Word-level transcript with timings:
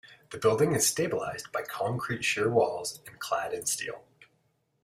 The 0.31 0.39
building 0.39 0.73
is 0.73 0.87
stabilised 0.91 1.51
by 1.51 1.61
concrete 1.61 2.25
shear 2.25 2.49
walls 2.49 3.01
and 3.05 3.19
clad 3.19 3.53
in 3.53 3.67
steel. 3.67 4.03